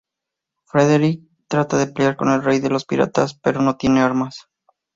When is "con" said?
2.15-2.29